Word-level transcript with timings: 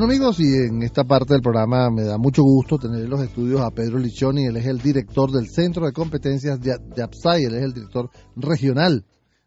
Bueno 0.00 0.14
amigos, 0.14 0.40
y 0.40 0.46
en 0.54 0.82
esta 0.82 1.04
parte 1.04 1.34
del 1.34 1.42
programa 1.42 1.90
me 1.90 2.04
da 2.04 2.16
mucho 2.16 2.42
gusto 2.42 2.78
tener 2.78 3.02
en 3.02 3.10
los 3.10 3.20
estudios 3.20 3.60
a 3.60 3.70
Pedro 3.70 3.98
Lichoni, 3.98 4.46
él 4.46 4.56
es 4.56 4.64
el 4.64 4.78
director 4.78 5.30
del 5.30 5.46
Centro 5.50 5.84
de 5.84 5.92
Competencias 5.92 6.58
de, 6.58 6.72
Upside, 7.04 7.44
él 7.44 7.54
es 7.56 7.64
el 7.64 7.74
director 7.74 8.08
regional 8.34 9.04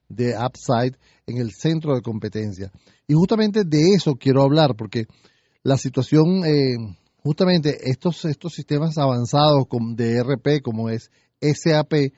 de 0.09 0.35
Upside 0.37 0.95
en 1.25 1.37
el 1.39 1.53
Centro 1.53 1.95
de 1.95 2.03
Competencias. 2.03 2.69
Y 3.07 3.15
justamente 3.15 3.63
de 3.63 3.95
eso 3.95 4.13
quiero 4.13 4.43
hablar, 4.43 4.75
porque 4.77 5.07
la 5.63 5.75
situación, 5.75 6.45
eh, 6.45 6.75
justamente 7.23 7.89
estos, 7.89 8.23
estos 8.25 8.53
sistemas 8.53 8.99
avanzados 8.99 9.65
de 9.95 10.17
ERP 10.17 10.61
como 10.61 10.91
es 10.91 11.09
SAP, 11.41 12.13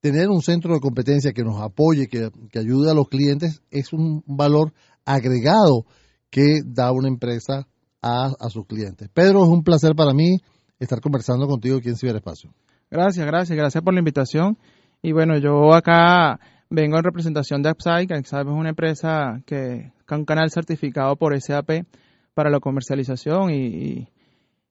tener 0.00 0.30
un 0.30 0.40
centro 0.40 0.72
de 0.72 0.80
competencia 0.80 1.34
que 1.34 1.44
nos 1.44 1.60
apoye, 1.60 2.06
que, 2.06 2.30
que 2.50 2.60
ayude 2.60 2.90
a 2.90 2.94
los 2.94 3.10
clientes, 3.10 3.60
es 3.70 3.92
un 3.92 4.24
valor 4.26 4.72
agregado 5.04 5.84
que 6.30 6.60
da 6.64 6.92
una 6.92 7.08
empresa 7.08 7.66
a, 8.02 8.48
sus 8.50 8.66
clientes. 8.66 9.08
Pedro, 9.12 9.42
es 9.42 9.48
un 9.48 9.62
placer 9.62 9.94
para 9.94 10.12
mí 10.12 10.38
estar 10.78 11.00
conversando 11.00 11.46
contigo 11.46 11.78
aquí 11.78 11.88
en 11.88 11.96
Ciberespacio. 11.96 12.50
Gracias, 12.90 13.26
gracias, 13.26 13.56
gracias 13.56 13.82
por 13.82 13.92
la 13.92 14.00
invitación. 14.00 14.56
Y 15.02 15.12
bueno, 15.12 15.38
yo 15.38 15.74
acá 15.74 16.38
vengo 16.70 16.96
en 16.96 17.04
representación 17.04 17.62
de 17.62 17.70
Upside, 17.70 18.06
que 18.06 18.14
es 18.14 18.32
una 18.32 18.70
empresa 18.70 19.42
que, 19.44 19.92
un 20.10 20.24
canal 20.24 20.50
certificado 20.50 21.16
por 21.16 21.38
SAP 21.40 21.84
para 22.34 22.50
la 22.50 22.60
comercialización 22.60 23.50
y, 23.50 24.08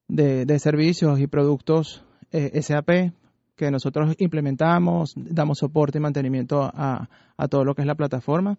de, 0.08 0.60
servicios 0.60 1.20
y 1.20 1.28
productos 1.28 2.04
eh, 2.32 2.62
SAP 2.62 3.12
que 3.56 3.72
nosotros 3.72 4.16
implementamos, 4.20 5.14
damos 5.16 5.58
soporte 5.58 5.98
y 5.98 6.02
mantenimiento 6.02 6.62
a, 6.62 7.09
a 7.36 7.48
todo 7.48 7.66
lo 7.66 7.74
que 7.74 7.81
es 7.81 7.88
la 7.88 7.96
plataforma. 7.96 8.58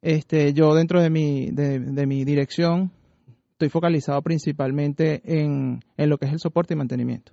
Este, 0.00 0.52
yo 0.52 0.74
dentro 0.74 1.02
de 1.02 1.10
mi, 1.10 1.50
de, 1.50 2.06
mi 2.06 2.24
dirección 2.24 2.92
estoy 3.52 3.68
focalizado 3.68 4.22
principalmente 4.22 5.20
en, 5.24 5.80
en, 5.96 6.08
lo 6.08 6.18
que 6.18 6.26
es 6.26 6.32
el 6.32 6.38
soporte 6.38 6.74
y 6.74 6.76
mantenimiento. 6.76 7.32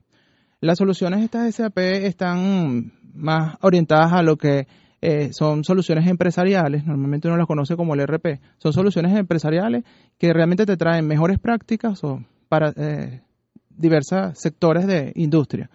Las 0.62 0.80
soluciones 0.80 1.24
estas 1.24 1.54
SAP 1.54 1.78
están 1.78 2.94
más 3.14 3.58
orientadas 3.62 4.14
a 4.14 4.24
lo 4.24 4.38
que 4.38 4.68
eh, 5.02 5.30
son 5.34 5.64
soluciones 5.64 6.08
empresariales, 6.08 6.86
normalmente 6.86 7.28
uno 7.28 7.38
las 7.38 7.46
conoce 7.46 7.76
como 7.76 7.94
el 7.94 8.08
RP, 8.08 8.40
son 8.58 8.74
soluciones 8.74 9.16
empresariales 9.16 9.84
que 10.18 10.34
realmente 10.34 10.66
te 10.66 10.78
traen 10.78 11.06
mejores 11.06 11.38
prácticas 11.38 12.04
o 12.04 12.26
para 12.50 12.74
eh, 12.76 13.22
diversos 13.70 14.40
sectores 14.40 14.88
de 14.88 15.12
industria. 15.16 15.70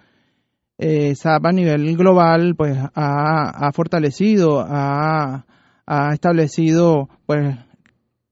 Eh, 0.79 1.15
SAP 1.15 1.47
a 1.47 1.53
nivel 1.53 1.97
global 1.97 2.57
pues 2.57 2.77
ha, 2.77 3.69
ha 3.69 3.73
fortalecido, 3.73 4.65
ha 4.67 5.45
ha 5.93 6.13
establecido 6.15 7.09
pues 7.27 7.57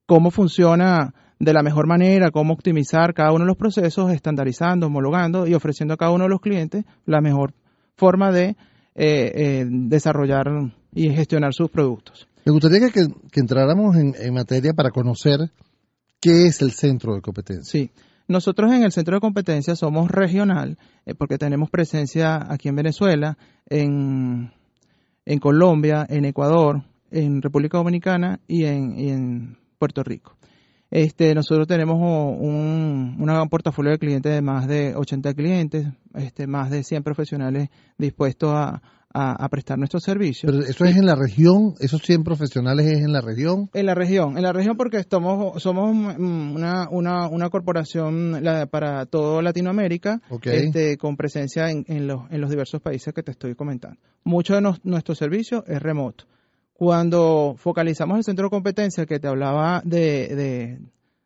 cómo 0.07 0.31
funciona 0.31 1.13
de 1.41 1.53
la 1.53 1.65
mejor 1.65 1.89
manera, 1.89 2.31
cómo 2.31 2.53
optimizar 2.55 3.15
cada 3.15 3.33
uno 3.33 3.41
de 3.41 3.49
los 3.49 3.57
procesos, 3.57 4.13
estandarizando, 4.13 4.87
homologando 4.87 5.45
y 5.45 5.55
ofreciendo 5.55 5.95
a 5.95 5.97
cada 5.97 6.13
uno 6.13 6.25
de 6.25 6.31
los 6.31 6.41
clientes 6.41 6.85
la 7.05 7.21
mejor 7.21 7.55
forma 7.97 8.31
de 8.31 8.51
eh, 8.51 8.57
eh, 8.95 9.67
desarrollar 9.69 10.47
y 10.95 11.11
gestionar 11.11 11.53
sus 11.53 11.69
productos. 11.69 12.29
Me 12.45 12.53
gustaría 12.53 12.91
que, 12.91 13.09
entráramos 13.35 13.97
en, 13.97 14.33
materia 14.33 14.73
para 14.73 14.91
conocer 14.91 15.51
qué 16.21 16.47
es 16.47 16.63
el 16.63 16.71
centro 16.71 17.17
de 17.17 17.21
competencia. 17.21 17.65
Sí, 17.65 17.91
nosotros 18.29 18.73
en 18.73 18.85
el 18.85 18.93
centro 18.93 19.17
de 19.17 19.21
competencia 19.21 19.75
somos 19.75 20.09
regional 20.13 20.79
eh, 21.07 21.15
porque 21.17 21.39
tenemos 21.39 21.71
presencia 21.71 22.39
aquí 22.49 22.69
en 22.69 22.77
Venezuela, 22.77 23.37
en, 23.67 24.53
en 25.25 25.39
Colombia, 25.41 26.07
en 26.09 26.25
Ecuador, 26.25 26.85
en 27.11 27.43
República 27.43 27.79
Dominicana 27.79 28.41
y 28.47 28.65
en, 28.65 29.57
Puerto 29.79 30.03
Rico. 30.03 30.37
Este, 30.91 31.35
nosotros 31.35 31.69
tenemos 31.69 31.97
un, 31.97 33.17
un, 33.21 33.49
portafolio 33.49 33.93
de 33.93 33.99
clientes 33.99 34.33
de 34.33 34.43
más 34.43 34.67
de 34.67 34.97
80 34.97 35.35
clientes, 35.35 35.87
este, 36.15 36.47
más 36.47 36.71
de 36.71 36.83
100 36.83 37.05
profesionales 37.05 37.69
dispuestos 37.97 38.51
a, 38.53 38.81
prestar 39.51 39.79
nuestros 39.79 40.03
servicios. 40.03 40.53
Pero 40.53 40.65
eso 40.65 40.85
es 40.85 40.97
en 40.97 41.07
la 41.07 41.15
región, 41.15 41.75
esos 41.81 42.03
100 42.03 42.25
profesionales 42.25 42.87
es 42.87 42.99
en 43.01 43.13
la 43.13 43.21
región. 43.21 43.69
En 43.73 43.87
la 43.87 43.95
región, 43.95 44.37
en 44.37 44.43
la 44.43 44.53
región 44.53 44.77
porque 44.77 44.99
estamos, 44.99 45.63
somos 45.63 45.91
una, 45.91 46.89
una, 46.91 47.29
una 47.29 47.51
corporación 47.51 48.43
para 48.71 49.07
toda 49.07 49.43
Latinoamérica, 49.43 50.21
este, 50.43 50.97
con 50.99 51.17
presencia 51.17 51.71
en, 51.71 51.85
en, 51.89 52.07
los, 52.07 52.31
en 52.31 52.41
los 52.41 52.51
diversos 52.51 52.81
países 52.81 53.13
que 53.15 53.23
te 53.23 53.33
estoy 53.33 53.55
comentando. 53.55 53.99
Mucho 54.25 54.55
de 54.55 54.73
nuestro 54.83 55.15
servicio 55.15 55.65
es 55.67 55.81
remoto. 55.83 56.25
Cuando 56.79 57.57
focalizamos 57.59 58.19
el 58.19 58.23
centro 58.23 58.45
de 58.45 58.51
competencia 58.51 59.05
que 59.05 59.19
te 59.19 59.27
hablaba 59.27 59.83
de, 59.85 60.79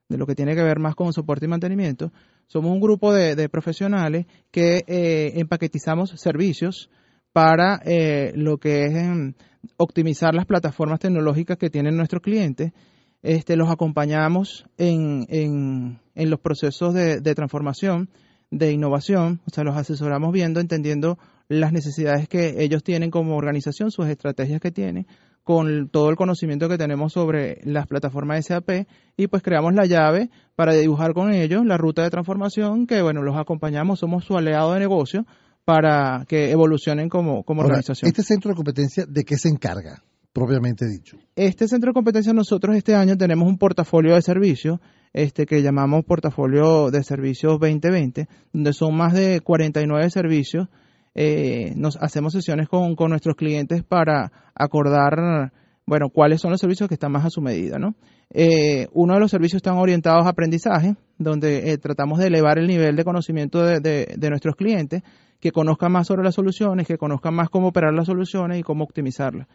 lo 0.09 0.27
que 0.27 0.35
tiene 0.35 0.55
que 0.55 0.63
ver 0.63 0.79
más 0.79 0.95
con 0.95 1.13
soporte 1.13 1.45
y 1.45 1.49
mantenimiento, 1.49 2.11
somos 2.47 2.73
un 2.73 2.81
grupo 2.81 3.13
de, 3.13 3.51
profesionales 3.51 4.25
que 4.51 4.83
eh, 4.87 5.33
empaquetizamos 5.35 6.15
servicios 6.17 6.89
para 7.35 7.83
eh, 7.85 8.33
lo 8.35 8.57
que 8.57 8.87
es 8.87 8.95
em, 8.95 9.35
optimizar 9.77 10.35
las 10.35 10.47
plataformas 10.47 11.01
tecnológicas 11.01 11.59
que 11.59 11.69
tienen 11.69 11.99
nuestros 11.99 12.23
clientes. 12.23 12.73
Este, 13.21 13.55
los 13.55 13.69
acompañamos 13.69 14.65
en, 14.79 15.27
en, 15.29 16.01
en 16.15 16.31
los 16.31 16.41
procesos 16.41 16.95
de, 16.95 17.21
de, 17.21 17.35
transformación, 17.35 18.09
de 18.51 18.73
innovación, 18.73 19.43
o 19.47 19.51
sea, 19.51 19.65
los 19.65 19.77
asesoramos 19.77 20.33
viendo, 20.33 20.61
entendiendo 20.61 21.19
las 21.49 21.73
necesidades 21.73 22.29
que 22.29 22.63
ellos 22.63 22.83
tienen 22.83 23.11
como 23.11 23.37
organización, 23.37 23.91
sus 23.91 24.07
estrategias 24.07 24.61
que 24.61 24.71
tienen, 24.71 25.07
con 25.45 25.89
todo 25.89 26.11
el 26.11 26.17
conocimiento 26.17 26.69
que 26.69 26.79
tenemos 26.79 27.13
sobre 27.13 27.59
las 27.65 27.87
plataformas 27.87 28.47
SAP 28.47 28.87
y 29.17 29.27
pues 29.27 29.43
creamos 29.43 29.75
la 29.75 29.87
llave 29.87 30.31
para 30.55 30.73
dibujar 30.73 31.15
con 31.15 31.33
ellos 31.33 31.67
la 31.67 31.77
ruta 31.77 32.03
de 32.03 32.11
transformación 32.11 32.87
que 32.87 33.03
bueno, 33.03 33.23
los 33.23 33.37
acompañamos, 33.37 33.99
somos 33.99 34.25
su 34.25 34.37
aliado 34.37 34.73
de 34.73 34.81
negocio 34.81 35.27
para 35.65 36.25
que 36.29 36.51
evolucionen 36.51 37.09
como, 37.09 37.43
como 37.45 37.63
organización. 37.63 38.09
¿Este 38.09 38.23
centro 38.23 38.51
de 38.51 38.57
competencia 38.57 39.05
de 39.07 39.25
qué 39.25 39.37
se 39.37 39.49
encarga? 39.49 40.03
propiamente 40.33 40.87
dicho. 40.87 41.19
Este 41.37 41.69
centro 41.69 41.91
de 41.91 41.95
competencia 41.95 42.33
nosotros 42.33 42.75
este 42.75 42.95
año 42.95 43.19
tenemos 43.19 43.47
un 43.47 43.59
portafolio 43.59 44.15
de 44.15 44.23
servicios 44.23 44.81
este 45.13 45.45
que 45.45 45.63
llamamos 45.63 46.05
portafolio 46.05 46.91
de 46.91 47.03
servicios 47.05 47.59
2020, 47.61 48.29
donde 48.53 48.73
son 48.73 48.97
más 48.97 49.13
de 49.13 49.41
49 49.41 50.09
servicios 50.11 50.69
eh, 51.15 51.75
nos 51.77 51.97
hacemos 52.01 52.33
sesiones 52.33 52.69
con, 52.69 52.95
nuestros 53.09 53.37
clientes 53.37 53.83
para 53.83 54.33
acordar, 54.55 55.53
bueno, 55.85 56.09
cuáles 56.09 56.41
son 56.41 56.51
los 56.51 56.61
servicios 56.61 56.89
que 56.89 56.95
están 56.95 57.13
más 57.13 57.25
a 57.25 57.31
su 57.31 57.43
medida, 57.43 57.79
¿no? 57.79 57.95
Eh, 58.31 58.87
uno 58.93 59.15
de 59.15 59.21
los 59.21 59.31
servicios 59.31 59.59
están 59.59 59.77
orientados 59.77 60.25
a 60.25 60.31
aprendizaje, 60.31 60.97
donde 61.19 61.71
eh, 61.71 61.79
tratamos 61.79 62.19
de 62.19 62.29
elevar 62.29 62.59
el 62.59 62.67
nivel 62.67 62.97
de 62.97 63.05
conocimiento 63.05 63.63
de, 63.63 64.29
nuestros 64.31 64.57
clientes, 64.57 65.03
que 65.39 65.53
conozcan 65.53 65.93
más 65.93 66.07
sobre 66.07 66.23
las 66.23 66.35
soluciones, 66.35 66.87
que 66.87 66.97
conozcan 66.97 67.35
más 67.35 67.51
cómo 67.51 67.69
operar 67.69 67.93
las 67.93 68.07
soluciones 68.07 68.59
y 68.59 68.63
cómo 68.63 68.85
optimizarlas. 68.85 69.49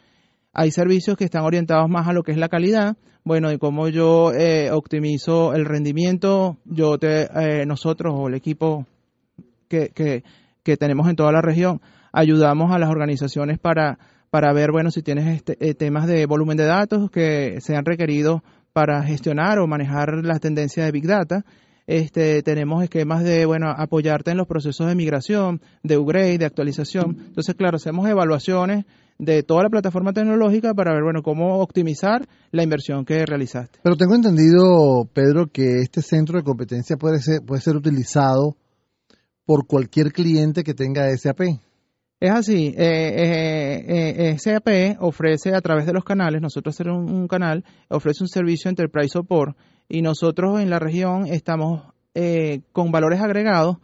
Hay 0.53 0.69
servicios 0.72 1.17
que 1.17 1.23
están 1.23 1.44
orientados 1.44 1.90
más 1.90 2.07
a 2.07 2.13
lo 2.13 2.23
que 2.23 2.34
es 2.34 2.38
la 2.38 2.50
calidad, 2.50 2.97
bueno, 3.23 3.51
y 3.51 3.57
cómo 3.57 3.88
yo 3.90 4.31
optimizo 4.73 5.53
el 5.53 5.66
rendimiento, 5.66 6.57
yo 6.66 6.97
te, 6.97 7.28
nosotros 7.66 8.13
o 8.16 8.28
el 8.28 8.35
equipo 8.35 8.85
que, 9.67 10.23
que 10.67 10.75
tenemos 10.75 11.07
en 11.07 11.16
toda 11.16 11.31
la 11.31 11.41
región. 11.41 11.79
Ayudamos 12.11 12.73
a 12.73 12.78
las 12.78 12.89
organizaciones 12.89 13.57
para, 13.57 13.97
para 14.29 14.51
ver, 14.51 14.73
bueno, 14.73 14.91
si 14.91 15.01
tienes 15.01 15.28
este, 15.28 15.55
eh, 15.61 15.73
temas 15.73 16.07
de 16.07 16.25
volumen 16.25 16.57
de 16.57 16.66
datos 16.66 17.09
que 17.09 17.59
sean 17.61 17.85
requeridos 17.85 18.41
para 18.73 19.01
gestionar 19.03 19.59
o 19.59 19.67
manejar 19.67 20.25
las 20.25 20.41
tendencias 20.41 20.85
de 20.85 20.91
Big 20.91 21.07
Data. 21.07 21.45
Este, 21.88 22.44
tenemos 22.44 22.83
esquemas 22.83 23.23
de, 23.23 23.45
bueno, 23.45 23.69
apoyarte 23.69 24.31
en 24.31 24.38
los 24.38 24.45
procesos 24.45 24.88
de 24.88 24.95
migración, 24.95 25.61
de 25.83 25.97
upgrade, 25.97 26.38
de 26.38 26.45
actualización. 26.45 27.16
Entonces, 27.28 27.55
claro, 27.55 27.78
hacemos 27.78 28.05
evaluaciones 28.09 28.84
de 29.17 29.43
toda 29.43 29.63
la 29.63 29.70
plataforma 29.70 30.11
tecnológica 30.11 30.73
para 30.73 30.91
ver, 30.91 31.03
bueno, 31.03 31.23
cómo 31.23 31.59
optimizar 31.59 32.28
la 32.52 32.61
inversión 32.61 33.05
que 33.05 33.25
realizaste. 33.25 33.79
Pero 33.81 33.96
tengo 33.96 34.16
entendido, 34.16 35.08
Pedro, 35.13 35.47
que 35.47 35.78
este 35.78 36.02
centro 36.02 36.37
de 36.37 36.43
competencia 36.43 36.97
puede 36.97 37.22
ser, 37.22 37.40
puede 37.41 37.61
ser 37.61 37.78
utilizado 37.78 38.58
por 39.47 39.66
cualquier 39.66 40.11
cliente 40.11 40.66
que 40.66 40.73
tenga 40.73 41.09
SAP. 41.17 41.40
Es 42.20 42.32
así, 42.32 42.73
eh, 42.78 43.85
eh, 43.88 44.32
eh 44.34 44.38
SAP 44.38 44.97
ofrece 44.99 45.55
a 45.55 45.61
través 45.61 45.85
de 45.85 45.94
los 45.94 46.03
canales, 46.03 46.41
nosotros 46.41 46.76
tenemos 46.76 47.09
un, 47.09 47.28
canal, 47.29 47.64
ofrece 47.88 48.23
un 48.23 48.28
servicio 48.28 48.70
Enterprise 48.70 49.09
Support 49.09 49.55
y 49.88 50.02
nosotros 50.02 50.59
en 50.59 50.70
la 50.70 50.79
región 50.79 51.28
estamos 51.28 51.94
con 52.72 52.91
valores 52.91 53.22
agregados 53.22 53.78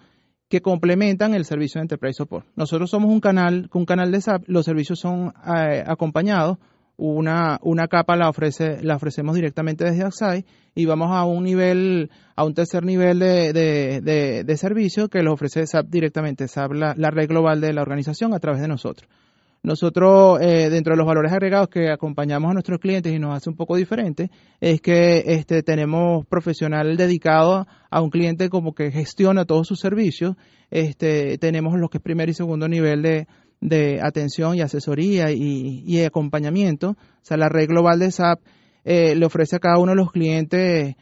que 0.50 0.62
complementan 0.62 1.36
el 1.36 1.45
servicio 1.45 1.80
de 1.80 1.83
Enterprise 1.83 2.18
Support. 2.18 2.48
Nosotros 2.56 2.89
somos 2.89 3.12
un 3.12 3.19
canal, 3.19 3.69
un 3.71 3.86
canal 3.86 4.12
de 4.12 4.19
SAP, 4.19 4.44
los 4.48 4.65
servicios 4.65 5.00
son 5.00 5.31
acompañados 5.36 6.57
una, 6.98 7.60
una 7.63 7.88
capa 7.88 8.16
la 8.16 8.30
ofrece 8.30 8.84
la 8.84 8.95
ofrecemos 8.95 9.36
directamente 9.36 9.84
desde 9.84 10.04
Axai 10.04 10.45
y 10.75 10.86
vamos 10.86 11.12
a 11.12 11.25
un 11.25 11.44
nivel 11.44 12.12
a 12.36 12.45
un 12.45 12.54
tercer 12.54 12.84
nivel 12.84 13.19
de, 13.19 13.54
de, 14.45 14.57
servicio 14.57 15.10
que 15.10 15.24
lo 15.24 15.34
ofrece 15.34 15.66
SAP 15.66 15.88
directamente 15.88 16.48
SAP 16.48 16.74
la, 16.74 17.12
red 17.12 17.28
global 17.28 17.62
de 17.62 17.74
la 17.74 17.81
organización 17.81 18.34
a 18.34 18.40
través 18.40 18.62
de 18.62 18.68
nosotros 18.68 19.10
Nosotros, 19.63 20.40
eh, 20.42 20.69
dentro 20.69 20.94
de 20.94 20.98
los 20.98 21.07
valores 21.07 21.31
agregados 21.31 21.69
que 21.69 21.90
acompañamos 21.90 22.51
a 22.51 22.54
nuestros 22.54 22.80
clientes 22.80 23.13
y 23.13 23.19
nos 23.19 23.36
hace 23.36 23.50
un 23.50 23.56
poco 23.56 23.75
diferente, 23.75 24.30
es 24.60 24.81
que 24.81 25.24
este, 25.25 25.63
tenemos 25.63 26.25
profesional 26.28 26.98
dedicado 26.98 27.66
a 27.89 28.01
un 28.01 28.10
cliente 28.10 28.50
como 28.50 28.74
que 28.74 28.92
gestiona 28.92 29.46
todos 29.46 29.68
sus 29.68 29.80
servicios. 29.80 30.36
Este, 30.69 31.38
tenemos 31.38 31.80
lo 31.80 31.88
que 31.88 32.00
es 32.00 32.04
primer 32.04 32.30
y 32.30 32.34
segundo 32.34 32.68
nivel 32.68 33.04
de, 33.04 33.28
de 33.63 34.01
atención 34.01 34.56
y 34.56 34.62
asesoría 34.62 35.31
y, 35.31 36.04
acompañamiento. 36.04 36.92
O 36.92 37.25
sea, 37.25 37.38
la 37.38 37.48
red 37.48 37.68
global 37.68 38.00
de 38.00 38.12
SAP 38.12 38.42
eh, 38.83 39.15
le 39.15 39.25
ofrece 39.25 39.56
a 39.56 39.60
cada 39.60 39.80
uno 39.80 39.94
de 39.94 39.95
los 39.95 40.12
clientes 40.12 40.95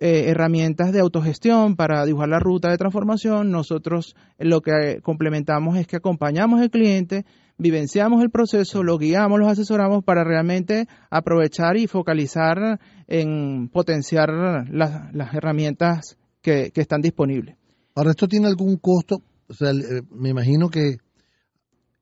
eh, 0.00 0.24
herramientas 0.26 0.92
de 0.92 1.00
autogestión 1.00 1.76
para 1.76 2.04
dibujar 2.04 2.28
la 2.28 2.40
ruta 2.40 2.70
de 2.70 2.76
transformación. 2.76 3.52
Nosotros 3.52 4.16
lo 4.38 4.60
que 4.60 5.00
complementamos 5.00 5.76
es 5.78 5.86
que 5.86 5.96
acompañamos 5.96 6.60
al 6.60 6.70
cliente, 6.70 7.24
vivenciamos 7.56 8.20
el 8.22 8.30
proceso, 8.30 8.82
lo 8.82 8.98
guiamos, 8.98 9.38
los 9.38 9.48
asesoramos 9.48 10.02
para 10.02 10.24
realmente 10.24 10.88
aprovechar 11.10 11.76
y 11.76 11.86
focalizar 11.86 12.80
en 13.06 13.68
potenciar 13.68 14.30
las, 14.70 15.34
herramientas 15.34 16.18
que, 16.42 16.72
están 16.74 17.00
disponibles. 17.00 17.56
Ahora, 17.94 18.10
¿esto 18.10 18.26
tiene 18.26 18.48
algún 18.48 18.76
costo? 18.76 19.22
O 19.48 19.54
sea, 19.54 19.70
eh, 19.70 20.02
me 20.10 20.30
imagino 20.30 20.68
que 20.68 20.98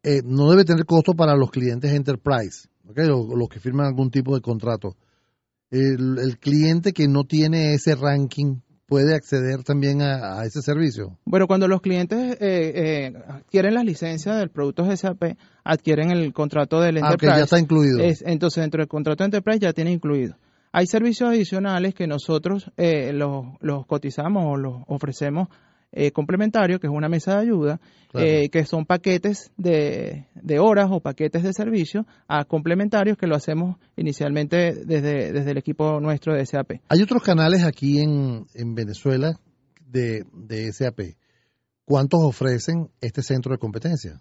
eh, 0.06 0.22
no 0.24 0.50
debe 0.50 0.64
tener 0.64 0.86
costo 0.86 1.14
para 1.14 1.36
los 1.36 1.50
clientes 1.50 1.92
enterprise, 1.92 2.68
¿okay? 2.88 3.06
los 3.06 3.48
que 3.48 3.60
firman 3.60 3.86
algún 3.86 4.10
tipo 4.10 4.34
de 4.34 4.40
contrato 4.40 4.96
el, 5.70 6.38
cliente 6.38 6.92
que 6.92 7.08
no 7.08 7.24
tiene 7.24 7.74
ese 7.74 7.94
ranking 7.94 8.60
puede 8.86 9.14
acceder 9.14 9.64
también 9.64 10.00
a, 10.00 10.44
ese 10.44 10.62
servicio? 10.62 11.18
Bueno, 11.24 11.46
cuando 11.46 11.66
los 11.66 11.80
clientes 11.80 12.36
eh, 12.40 12.72
eh, 13.10 13.12
adquieren 13.28 13.74
las 13.74 13.84
licencias 13.84 14.38
del 14.38 14.50
producto 14.50 14.84
SAP, 14.96 15.36
adquieren 15.64 16.12
el 16.12 16.32
contrato 16.32 16.80
del 16.80 16.98
Enterprise. 16.98 17.32
Ah, 17.32 17.38
ya 17.38 17.44
está 17.44 17.58
incluido. 17.58 17.98
entonces, 18.00 18.62
dentro 18.62 18.80
del 18.80 18.88
contrato 18.88 19.24
de 19.24 19.26
Enterprise 19.26 19.58
ya 19.58 19.72
tiene 19.72 19.90
incluido. 19.90 20.36
Hay 20.72 20.86
servicios 20.86 21.30
adicionales 21.30 21.94
que 21.94 22.06
nosotros 22.06 22.70
eh, 22.76 23.12
los, 23.12 23.46
los 23.60 23.86
cotizamos 23.86 24.44
o 24.46 24.56
los 24.56 24.82
ofrecemos 24.86 25.48
eh, 25.92 26.10
complementario, 26.10 26.78
que 26.78 26.86
es 26.86 26.92
una 26.92 27.08
mesa 27.08 27.34
de 27.34 27.40
ayuda, 27.40 27.80
eh, 28.14 28.48
que 28.48 28.64
son 28.64 28.86
paquetes 28.86 29.50
de, 29.56 30.26
de, 30.34 30.58
horas 30.58 30.88
o 30.90 31.00
paquetes 31.00 31.42
de 31.42 31.52
servicio 31.52 32.06
a 32.28 32.44
complementarios 32.44 33.18
que 33.18 33.26
lo 33.26 33.36
hacemos 33.36 33.76
inicialmente 33.96 34.74
desde, 34.84 35.32
desde 35.32 35.50
el 35.50 35.58
equipo 35.58 36.00
nuestro 36.00 36.34
de 36.34 36.46
SAP. 36.46 36.80
Hay 36.88 37.02
otros 37.02 37.22
canales 37.22 37.64
aquí 37.64 38.00
en, 38.00 38.46
en 38.54 38.74
Venezuela 38.74 39.38
de, 39.86 40.24
de 40.32 40.72
SAP. 40.72 41.00
¿Cuántos 41.84 42.20
ofrecen 42.22 42.88
este 43.00 43.22
centro 43.22 43.52
de 43.52 43.58
competencia? 43.58 44.20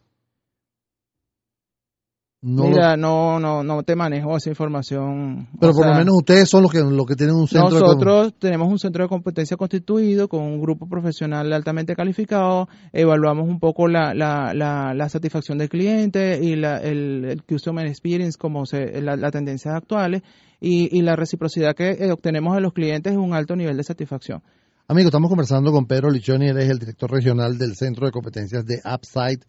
Mira, 2.42 2.96
no, 2.96 3.40
no, 3.40 3.64
no 3.64 3.82
te 3.82 3.96
manejo 3.96 4.38
esa 4.38 4.50
información. 4.50 5.48
Pero 5.60 5.74
por 5.74 5.88
lo 5.88 5.96
menos 5.96 6.16
ustedes 6.16 6.48
son 6.48 6.62
los 6.62 6.72
que, 6.72 6.80
los 6.80 7.06
que 7.08 7.16
tienen 7.16 7.36
un 7.36 7.48
centro 7.48 7.80
Nosotros 7.80 8.36
tenemos 8.38 8.68
un 8.68 8.78
centro 8.78 9.04
de 9.04 9.10
competencia 9.10 9.58
constituido 9.58 10.28
con 10.28 10.42
un 10.42 10.62
grupo 10.62 10.88
profesional 10.88 11.52
altamente 11.52 11.96
calificado. 11.96 12.68
Evaluamos 12.94 13.48
un 13.48 13.60
poco 13.60 13.88
la, 13.88 14.14
la, 14.14 14.54
la, 14.54 15.10
satisfacción 15.10 15.58
del 15.58 15.70
cliente 15.70 16.40
y 16.40 16.56
la, 16.56 16.78
el, 16.78 17.26
el 17.26 17.44
Customer 17.44 17.88
Experience, 17.88 18.38
como 18.38 18.68
se, 18.68 19.02
la, 19.02 19.16
las 19.16 19.32
tendencias 19.32 19.74
actuales. 19.74 20.22
Y, 20.62 20.96
y 20.96 21.02
la 21.02 21.16
reciprocidad 21.16 21.76
que 21.76 21.92
eh, 21.92 22.12
obtenemos 22.12 22.54
de 22.56 22.62
los 22.62 22.74
clientes 22.74 23.12
es 23.12 23.18
un 23.18 23.34
alto 23.34 23.56
nivel 23.56 23.76
de 23.76 23.84
satisfacción. 23.84 24.44
Amigo, 24.88 25.08
estamos 25.08 25.30
conversando 25.30 25.72
con 25.72 25.88
Pedro 25.88 26.12
Lichoni, 26.12 26.50
él 26.50 26.60
es 26.60 26.70
el 26.70 26.78
director 26.78 27.12
regional 27.12 27.58
del 27.58 27.76
Centro 27.76 28.06
de 28.06 28.12
Competencias 28.12 28.68
de 28.68 28.82
Upside 28.86 29.40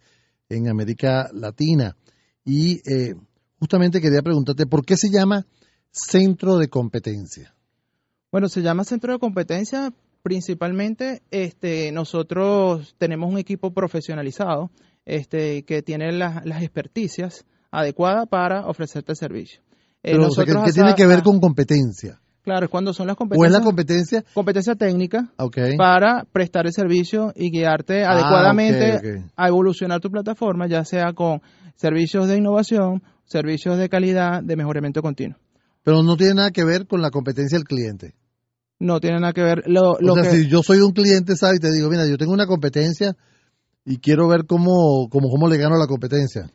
en 0.49 0.67
América 0.67 1.29
Latina. 1.31 1.95
Y 2.47 2.81
eh, 2.89 3.13
justamente 3.59 3.99
quería 3.99 4.21
preguntarte, 4.21 4.65
¿por 4.65 4.85
qué 4.85 4.95
se 4.95 5.09
llama 5.11 5.45
centro 5.91 6.57
de 6.57 6.69
competencia? 6.69 7.53
Bueno, 8.31 8.47
se 8.47 8.61
llama 8.61 8.85
centro 8.85 9.11
de 9.11 9.19
competencia 9.19 9.93
principalmente 10.23 11.21
este, 11.29 11.91
nosotros 11.91 12.95
tenemos 12.97 13.29
un 13.29 13.37
equipo 13.37 13.71
profesionalizado 13.71 14.71
este, 15.05 15.63
que 15.63 15.81
tiene 15.81 16.11
las, 16.11 16.45
las 16.45 16.63
experticias 16.63 17.45
adecuadas 17.71 18.27
para 18.29 18.65
ofrecerte 18.65 19.13
servicio. 19.15 19.61
Eh, 20.03 20.13
Pero, 20.13 20.29
¿qué, 20.65 20.71
tiene 20.73 20.95
que 20.95 21.05
ver 21.05 21.23
con 21.23 21.39
competencia? 21.39 22.19
Claro, 22.47 22.69
cuando 22.69 22.93
son 22.93 23.07
las 23.07 23.17
competencias. 23.17 23.43
¿O 23.43 23.45
es 23.45 23.59
la 23.59 23.65
competencia? 23.65 24.23
Competencia 24.33 24.73
técnica 24.75 25.29
para 25.77 26.23
prestar 26.31 26.65
el 26.65 26.71
servicio 26.71 27.33
y 27.35 27.51
guiarte 27.51 28.05
ah, 28.05 28.11
adecuadamente 28.11 29.21
a 29.35 29.47
evolucionar 29.49 29.99
tu 29.99 30.09
plataforma, 30.09 30.65
ya 30.65 30.85
sea 30.85 31.11
con 31.11 31.41
servicios 31.75 32.29
de 32.29 32.37
innovación, 32.37 33.03
servicios 33.25 33.77
de 33.77 33.89
calidad, 33.89 34.41
de 34.41 34.55
mejoramiento 34.55 35.01
continuo. 35.01 35.37
Pero 35.83 36.03
no 36.03 36.15
tiene 36.15 36.35
nada 36.35 36.51
que 36.51 36.63
ver 36.63 36.87
con 36.87 37.01
la 37.01 37.09
competencia 37.09 37.57
del 37.57 37.67
cliente. 37.67 38.15
No 38.79 39.01
tiene 39.01 39.19
nada 39.19 39.33
que 39.33 39.43
ver. 39.43 39.63
Lo, 39.65 39.97
o 39.99 40.13
sea, 40.15 40.31
si 40.31 40.47
yo 40.47 40.63
soy 40.63 40.79
un 40.79 40.93
cliente, 40.93 41.35
¿sabes? 41.35 41.57
Y 41.57 41.59
te 41.59 41.73
digo, 41.73 41.89
mira, 41.89 42.07
yo 42.07 42.17
tengo 42.17 42.31
una 42.31 42.47
competencia 42.47 43.17
y 43.83 43.97
quiero 43.97 44.29
ver 44.29 44.45
cómo, 44.47 45.09
cómo, 45.09 45.27
cómo 45.27 45.49
le 45.49 45.57
gano 45.57 45.75
la 45.75 45.87
competencia. 45.87 46.49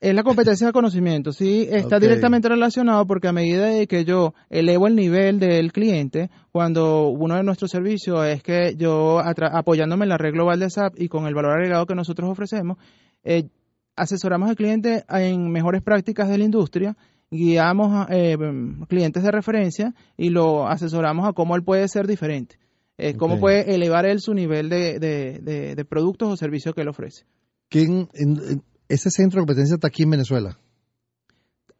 Es 0.00 0.14
la 0.14 0.22
competencia 0.22 0.66
de 0.66 0.72
conocimiento, 0.72 1.32
sí, 1.32 1.66
está 1.70 1.98
directamente 1.98 2.48
relacionado 2.48 3.06
porque 3.06 3.28
a 3.28 3.32
medida 3.32 3.66
de 3.66 3.86
que 3.86 4.04
yo 4.04 4.34
elevo 4.50 4.86
el 4.86 4.96
nivel 4.96 5.40
del 5.40 5.72
cliente, 5.72 6.30
cuando 6.52 7.08
uno 7.08 7.36
de 7.36 7.42
nuestros 7.42 7.70
servicios 7.70 8.26
es 8.26 8.42
que 8.42 8.74
yo, 8.76 9.20
apoyándome 9.20 10.04
en 10.04 10.10
la 10.10 10.18
red 10.18 10.32
global 10.32 10.60
de 10.60 10.68
SAP 10.68 11.00
y 11.00 11.08
con 11.08 11.26
el 11.26 11.34
valor 11.34 11.52
agregado 11.52 11.86
que 11.86 11.94
nosotros 11.94 12.28
ofrecemos, 12.28 12.76
eh, 13.22 13.48
asesoramos 13.96 14.50
al 14.50 14.56
cliente 14.56 15.04
en 15.08 15.50
mejores 15.50 15.80
prácticas 15.80 16.28
de 16.28 16.36
la 16.36 16.44
industria, 16.44 16.96
guiamos 17.30 17.92
a 17.94 18.06
eh, 18.10 18.36
clientes 18.88 19.22
de 19.22 19.30
referencia 19.30 19.94
y 20.16 20.30
lo 20.30 20.68
asesoramos 20.68 21.26
a 21.26 21.32
cómo 21.32 21.56
él 21.56 21.62
puede 21.62 21.88
ser 21.88 22.06
diferente, 22.06 22.58
eh, 22.98 23.14
cómo 23.16 23.40
puede 23.40 23.74
elevar 23.74 24.06
él 24.06 24.20
su 24.20 24.34
nivel 24.34 24.68
de, 24.68 24.98
de, 24.98 25.84
productos 25.84 26.30
o 26.30 26.36
servicios 26.36 26.74
que 26.74 26.82
él 26.82 26.88
ofrece. 26.88 27.24
¿Quién, 27.70 28.08
ese 28.88 29.10
centro 29.10 29.40
de 29.40 29.46
competencia 29.46 29.74
está 29.74 29.88
aquí 29.88 30.02
en 30.02 30.10
Venezuela. 30.10 30.58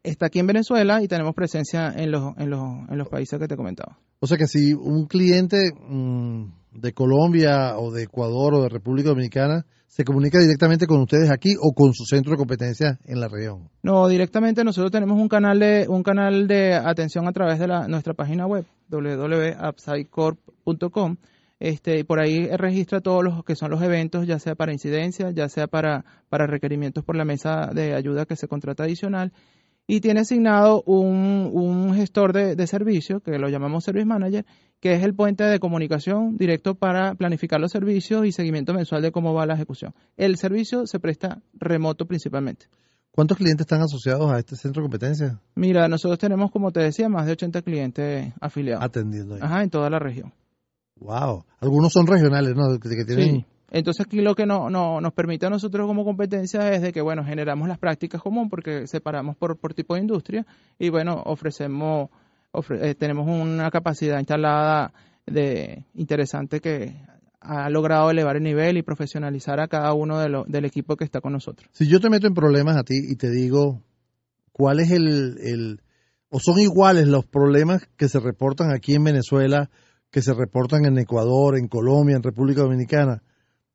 Está 0.02 0.26
aquí 0.26 0.38
en 0.38 0.46
Venezuela 0.46 1.02
y 1.02 1.08
tenemos 1.08 1.34
presencia 1.34 1.90
en 1.96 2.10
los, 2.10 2.36
en 2.36 2.50
los, 2.50 2.60
en 2.90 2.98
los 2.98 3.08
países 3.08 3.38
que 3.38 3.48
te 3.48 3.56
comentaba. 3.56 3.98
O 4.20 4.26
sea 4.26 4.36
que 4.36 4.46
si 4.46 4.74
un 4.74 5.06
cliente 5.06 5.72
mm, 5.72 6.44
de 6.72 6.92
Colombia 6.92 7.78
o 7.78 7.90
de 7.90 8.02
Ecuador 8.04 8.54
o 8.54 8.62
de 8.62 8.68
República 8.68 9.08
Dominicana 9.10 9.64
se 9.86 10.04
comunica 10.04 10.40
directamente 10.40 10.88
con 10.88 11.00
ustedes 11.00 11.30
aquí 11.30 11.54
o 11.60 11.72
con 11.72 11.94
su 11.94 12.04
centro 12.04 12.32
de 12.32 12.36
competencia 12.36 12.98
en 13.04 13.20
la 13.20 13.28
región. 13.28 13.70
No, 13.82 14.08
directamente 14.08 14.64
nosotros 14.64 14.90
tenemos 14.90 15.20
un 15.20 15.28
canal 15.28 15.60
de 15.60 15.86
un 15.88 16.02
canal 16.02 16.48
de 16.48 16.74
atención 16.74 17.28
a 17.28 17.32
través 17.32 17.60
de 17.60 17.68
la, 17.68 17.86
nuestra 17.86 18.12
página 18.12 18.44
web 18.44 18.66
www.upsidecorp.com 18.88 21.16
este, 21.64 22.04
por 22.04 22.20
ahí 22.20 22.46
registra 22.58 23.00
todos 23.00 23.24
los 23.24 23.42
que 23.42 23.56
son 23.56 23.70
los 23.70 23.80
eventos, 23.80 24.26
ya 24.26 24.38
sea 24.38 24.54
para 24.54 24.74
incidencia, 24.74 25.30
ya 25.30 25.48
sea 25.48 25.66
para, 25.66 26.04
para 26.28 26.46
requerimientos 26.46 27.04
por 27.04 27.16
la 27.16 27.24
mesa 27.24 27.70
de 27.72 27.94
ayuda 27.94 28.26
que 28.26 28.36
se 28.36 28.48
contrata 28.48 28.82
adicional. 28.82 29.32
Y 29.86 30.02
tiene 30.02 30.20
asignado 30.20 30.82
un, 30.82 31.50
un 31.54 31.94
gestor 31.94 32.34
de, 32.34 32.54
de 32.54 32.66
servicio, 32.66 33.20
que 33.20 33.38
lo 33.38 33.48
llamamos 33.48 33.84
Service 33.84 34.04
Manager, 34.04 34.44
que 34.78 34.92
es 34.92 35.02
el 35.02 35.14
puente 35.14 35.44
de 35.44 35.58
comunicación 35.58 36.36
directo 36.36 36.74
para 36.74 37.14
planificar 37.14 37.60
los 37.60 37.72
servicios 37.72 38.26
y 38.26 38.32
seguimiento 38.32 38.74
mensual 38.74 39.00
de 39.00 39.10
cómo 39.10 39.32
va 39.32 39.46
la 39.46 39.54
ejecución. 39.54 39.94
El 40.18 40.36
servicio 40.36 40.86
se 40.86 41.00
presta 41.00 41.40
remoto 41.54 42.06
principalmente. 42.06 42.66
¿Cuántos 43.10 43.38
clientes 43.38 43.64
están 43.64 43.80
asociados 43.80 44.30
a 44.30 44.38
este 44.38 44.56
centro 44.56 44.82
de 44.82 44.84
competencia? 44.84 45.40
Mira, 45.54 45.88
nosotros 45.88 46.18
tenemos, 46.18 46.50
como 46.50 46.72
te 46.72 46.80
decía, 46.80 47.08
más 47.08 47.24
de 47.24 47.32
80 47.32 47.62
clientes 47.62 48.34
afiliados. 48.38 48.84
Atendiendo. 48.84 49.36
Ahí. 49.36 49.40
Ajá, 49.42 49.62
en 49.62 49.70
toda 49.70 49.88
la 49.88 49.98
región. 49.98 50.34
Wow. 50.96 51.44
Algunos 51.60 51.92
son 51.92 52.06
regionales, 52.06 52.54
¿no? 52.54 52.78
Que 52.78 53.04
tienen... 53.04 53.36
Sí. 53.36 53.46
Entonces 53.70 54.06
aquí 54.06 54.20
lo 54.20 54.36
que 54.36 54.46
no, 54.46 54.70
no, 54.70 55.00
nos 55.00 55.12
permite 55.14 55.46
a 55.46 55.50
nosotros 55.50 55.88
como 55.88 56.04
competencia 56.04 56.72
es 56.72 56.80
de 56.80 56.92
que, 56.92 57.00
bueno, 57.00 57.24
generamos 57.24 57.66
las 57.66 57.78
prácticas 57.78 58.22
comunes 58.22 58.48
porque 58.48 58.86
separamos 58.86 59.36
por, 59.36 59.58
por 59.58 59.74
tipo 59.74 59.94
de 59.94 60.00
industria 60.00 60.46
y, 60.78 60.90
bueno, 60.90 61.20
ofrecemos, 61.26 62.10
eh, 62.70 62.94
tenemos 62.94 63.26
una 63.26 63.72
capacidad 63.72 64.20
instalada 64.20 64.92
de 65.26 65.84
interesante 65.94 66.60
que 66.60 66.94
ha 67.40 67.68
logrado 67.68 68.10
elevar 68.10 68.36
el 68.36 68.44
nivel 68.44 68.76
y 68.76 68.82
profesionalizar 68.82 69.58
a 69.58 69.66
cada 69.66 69.92
uno 69.92 70.20
de 70.20 70.28
lo, 70.28 70.44
del 70.44 70.66
equipo 70.66 70.96
que 70.96 71.04
está 71.04 71.20
con 71.20 71.32
nosotros. 71.32 71.68
Si 71.72 71.88
yo 71.88 71.98
te 71.98 72.10
meto 72.10 72.28
en 72.28 72.34
problemas 72.34 72.76
a 72.76 72.84
ti 72.84 72.94
y 72.94 73.16
te 73.16 73.28
digo, 73.28 73.82
¿cuál 74.52 74.78
es 74.78 74.92
el, 74.92 75.36
el 75.40 75.80
o 76.28 76.38
son 76.38 76.60
iguales 76.60 77.08
los 77.08 77.26
problemas 77.26 77.88
que 77.96 78.08
se 78.08 78.20
reportan 78.20 78.70
aquí 78.70 78.94
en 78.94 79.04
Venezuela 79.04 79.68
que 80.14 80.22
se 80.22 80.32
reportan 80.32 80.84
en 80.84 80.96
Ecuador, 80.96 81.58
en 81.58 81.66
Colombia, 81.66 82.14
en 82.14 82.22
República 82.22 82.60
Dominicana. 82.60 83.20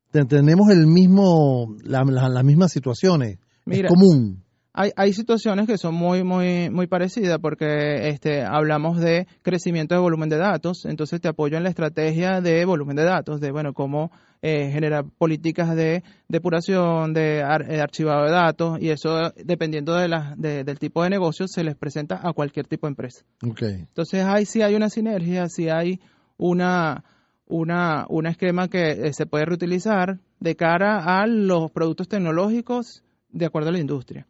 Tenemos 0.10 0.70
el 0.70 0.88
mismo, 0.88 1.76
las 1.84 2.46
mismas 2.46 2.72
situaciones. 2.72 3.40
es 3.66 3.84
común. 3.84 4.42
hay, 4.72 4.92
hay 4.96 5.12
situaciones 5.12 5.68
que 5.68 5.78
son 5.78 5.96
muy, 5.96 6.24
muy, 6.24 6.70
muy 6.70 6.88
parecidas 6.88 7.40
porque 7.42 8.08
este, 8.08 8.42
hablamos 8.42 9.02
de 9.02 9.28
crecimiento 9.42 9.96
de 9.96 10.00
volumen 10.00 10.30
de 10.30 10.38
datos, 10.38 10.86
entonces 10.86 11.20
te 11.20 11.28
apoyo 11.28 11.58
en 11.58 11.64
la 11.64 11.70
estrategia 11.72 12.40
de 12.40 12.64
volumen 12.64 12.96
de 12.96 13.04
datos, 13.04 13.42
de 13.42 13.52
bueno, 13.52 13.74
cómo 13.74 14.10
eh, 14.42 14.72
generar 14.72 15.04
políticas 15.18 15.76
de 15.76 16.04
depuración, 16.30 17.14
de 17.14 17.40
eh, 17.40 17.82
archivado 17.82 18.24
de 18.24 18.32
datos, 18.32 18.82
y 18.82 18.92
eso 18.92 19.34
dependiendo 19.44 19.94
de 19.94 20.08
la, 20.08 20.36
del 20.38 20.80
tipo 20.80 21.04
de 21.04 21.10
negocio 21.10 21.50
se 21.50 21.66
les 21.66 21.76
presenta 21.76 22.22
a 22.24 22.32
cualquier 22.32 22.66
tipo 22.66 22.88
de 22.88 22.92
empresa. 22.92 23.26
Okay. 23.46 23.74
Entonces 23.74 24.24
ahí 24.24 24.46
sí 24.46 24.62
hay 24.62 24.76
una 24.76 24.90
sinergia, 24.90 25.50
sí 25.50 25.68
hay 25.68 26.00
una, 26.40 27.04
una, 27.46 28.08
un 28.10 28.26
esquema 28.26 28.68
que 28.68 28.92
eh, 28.92 29.14
se 29.14 29.28
puede 29.28 29.46
reutilizar 29.46 30.20
de 30.40 30.56
cara 30.56 31.22
a 31.22 31.28
los 31.28 31.70
productos 31.70 32.08
tecnológicos 32.08 33.04
de 33.30 33.46
acuerdo 33.46 33.70
a 33.70 33.74
la 33.74 33.80
industria. 33.80 34.26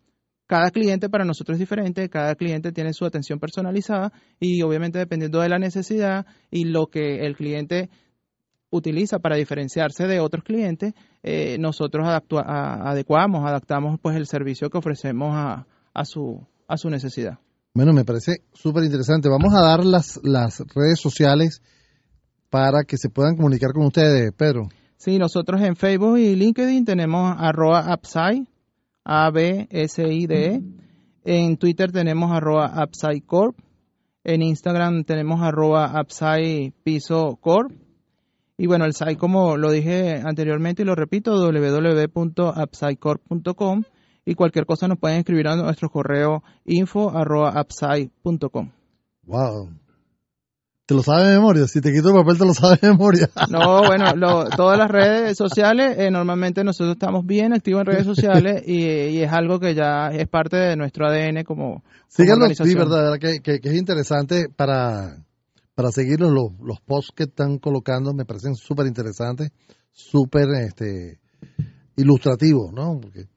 Cada 0.47 0.71
cliente 0.71 1.09
para 1.09 1.25
nosotros 1.25 1.55
es 1.55 1.59
diferente, 1.59 2.09
cada 2.09 2.33
cliente 2.33 2.71
tiene 2.71 2.91
su 2.93 3.05
atención 3.05 3.39
personalizada 3.39 4.11
y 4.39 4.61
obviamente 4.63 4.97
dependiendo 4.97 5.39
de 5.39 5.49
la 5.49 5.59
necesidad 5.59 6.25
y 6.49 6.65
lo 6.65 6.87
que 6.87 7.25
el 7.25 7.35
cliente 7.35 7.89
utiliza 8.71 9.19
para 9.19 9.35
diferenciarse 9.35 10.07
de 10.07 10.19
otros 10.19 10.43
clientes, 10.43 10.93
eh, 11.21 11.57
nosotros 11.59 12.07
adecuamos, 12.07 13.47
adaptamos 13.47 13.99
pues 14.01 14.15
el 14.15 14.25
servicio 14.25 14.71
que 14.71 14.79
ofrecemos 14.79 15.35
a, 15.35 15.67
a, 15.93 16.05
su, 16.05 16.43
a 16.67 16.77
su 16.77 16.89
necesidad. 16.89 17.37
Bueno, 17.75 17.93
me 17.93 18.03
parece 18.03 18.41
súper 18.51 18.83
interesante. 18.83 19.29
Vamos 19.29 19.53
a 19.53 19.61
dar 19.61 19.85
las, 19.85 20.19
las 20.23 20.63
redes 20.73 20.99
sociales 20.99 21.61
para 22.49 22.83
que 22.83 22.97
se 22.97 23.09
puedan 23.09 23.35
comunicar 23.35 23.73
con 23.73 23.85
ustedes, 23.85 24.31
Pedro. 24.33 24.69
Sí, 24.97 25.17
nosotros 25.17 25.61
en 25.61 25.75
Facebook 25.75 26.17
y 26.17 26.35
LinkedIn 26.35 26.85
tenemos 26.85 27.35
arroba 27.37 27.93
Upside, 27.93 28.47
A-B-S-I-D-E. 29.05 30.61
En 31.23 31.57
Twitter 31.57 31.91
tenemos 31.91 32.31
arroba 32.31 32.73
Upside 32.83 33.21
Corp. 33.25 33.57
En 34.23 34.41
Instagram 34.41 35.03
tenemos 35.05 35.41
arroba 35.41 35.93
Upside 36.01 36.73
Piso 36.83 37.37
Corp. 37.39 37.71
Y 38.57 38.67
bueno, 38.67 38.83
el 38.83 38.93
site, 38.93 39.15
como 39.15 39.55
lo 39.55 39.71
dije 39.71 40.21
anteriormente 40.21 40.81
y 40.81 40.85
lo 40.85 40.95
repito, 40.95 41.49
www.upsidecorp.com. 41.49 43.83
Y 44.25 44.35
cualquier 44.35 44.65
cosa 44.65 44.89
nos 44.89 44.99
pueden 44.99 45.19
escribir 45.19 45.47
a 45.47 45.55
nuestro 45.55 45.89
correo 45.89 46.43
info 46.65 47.09
arroba 47.09 47.53
upside.com. 47.61 48.71
Wow, 49.23 49.69
te 50.89 50.95
lo 50.95 51.03
sabes 51.03 51.27
de 51.27 51.33
memoria. 51.33 51.67
Si 51.67 51.81
te 51.81 51.93
quito 51.93 52.09
el 52.09 52.15
papel, 52.15 52.39
te 52.39 52.45
lo 52.45 52.53
sabes 52.55 52.81
de 52.81 52.89
memoria. 52.89 53.29
No, 53.49 53.83
bueno, 53.85 54.11
todas 54.55 54.75
las 54.75 54.89
redes 54.89 55.37
sociales, 55.37 55.95
eh, 55.99 56.09
normalmente 56.09 56.63
nosotros 56.63 56.95
estamos 56.95 57.27
bien 57.27 57.53
activos 57.53 57.81
en 57.81 57.85
redes 57.85 58.05
sociales 58.15 58.63
y, 58.65 59.19
es 59.21 59.31
algo 59.31 59.59
que 59.59 59.75
ya 59.75 60.07
es 60.07 60.27
parte 60.27 60.57
de 60.57 60.75
nuestro 60.75 61.05
ADN 61.05 61.43
como. 61.43 61.83
Síganlo, 62.07 62.47
sí, 62.49 62.73
verdad, 62.73 63.19
que, 63.19 63.39
que, 63.39 63.59
es 63.61 63.75
interesante 63.75 64.49
para, 64.49 65.23
para 65.75 65.91
seguir 65.91 66.21
los, 66.21 66.31
los 66.33 66.81
posts 66.81 67.13
que 67.15 67.25
están 67.25 67.59
colocando. 67.59 68.11
Me 68.15 68.25
parecen 68.25 68.55
súper 68.55 68.87
interesantes, 68.87 69.51
súper 69.91 70.47
este, 70.65 71.19
ilustrativos, 71.97 72.73
¿no? 72.73 72.99
Porque 72.99 73.27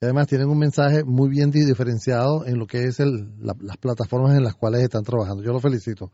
además 0.00 0.26
tienen 0.26 0.48
un 0.48 0.58
mensaje 0.58 1.04
muy 1.04 1.28
bien 1.28 1.50
diferenciado 1.50 2.46
en 2.46 2.58
lo 2.58 2.66
que 2.66 2.84
es 2.84 2.98
el, 2.98 3.28
las 3.42 3.76
plataformas 3.76 4.34
en 4.38 4.42
las 4.42 4.54
cuales 4.54 4.82
están 4.82 5.02
trabajando. 5.02 5.42
Yo 5.42 5.52
los 5.52 5.60
felicito. 5.60 6.10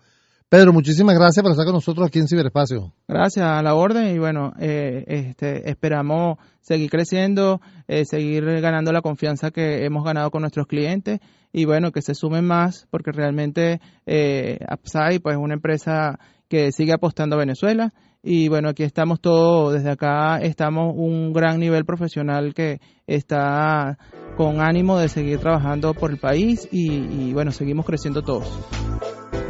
Pedro, 0.51 0.73
muchísimas 0.73 1.15
gracias 1.15 1.45
por 1.45 1.53
estar 1.53 1.65
con 1.65 1.77
nosotros 1.77 2.09
aquí 2.09 2.19
en 2.19 2.27
Ciberespacio. 2.27 2.93
Gracias 3.07 3.47
a 3.47 3.63
la 3.63 3.77
orden 3.77 4.13
y 4.13 4.19
bueno, 4.19 4.53
eh, 4.59 5.05
este, 5.07 5.71
esperamos 5.71 6.39
seguir 6.61 6.91
creciendo, 6.91 7.61
eh, 7.87 8.05
seguir 8.05 8.45
ganando 8.61 8.91
la 8.91 9.01
confianza 9.01 9.53
que 9.53 9.85
hemos 9.85 10.03
ganado 10.03 10.33
con 10.33 10.41
nuestros 10.41 10.67
clientes 10.67 11.21
y 11.53 11.67
bueno, 11.67 11.93
que 11.93 12.03
se 12.03 12.17
sumen 12.17 12.45
más 12.47 12.89
porque 12.91 13.13
realmente 13.13 13.81
eh, 14.07 14.59
Upside 14.73 15.21
pues 15.21 15.37
es 15.37 15.41
una 15.41 15.55
empresa 15.55 16.19
que 16.49 16.73
sigue 16.73 16.95
apostando 16.95 17.37
a 17.37 17.39
Venezuela 17.39 17.93
y 18.21 18.49
bueno, 18.49 18.71
aquí 18.71 18.83
estamos 18.83 19.21
todos, 19.21 19.73
desde 19.73 19.91
acá 19.91 20.41
estamos 20.41 20.95
un 20.97 21.33
gran 21.33 21.61
nivel 21.61 21.85
profesional 21.85 22.55
que 22.55 22.81
está 23.07 23.99
con 24.37 24.61
ánimo 24.61 24.99
de 24.99 25.09
seguir 25.09 25.39
trabajando 25.39 25.95
por 25.95 26.11
el 26.11 26.19
país 26.19 26.69
y, 26.73 26.91
y 26.91 27.33
bueno, 27.35 27.53
seguimos 27.53 27.87
creciendo 27.87 28.23
todos. 28.23 28.49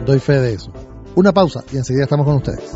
Doy 0.05 0.19
fe 0.19 0.41
de 0.41 0.55
eso. 0.55 0.90
Una 1.15 1.33
pausa 1.33 1.65
y 1.73 1.77
enseguida 1.77 2.05
estamos 2.05 2.27
con 2.27 2.37
ustedes. 2.37 2.71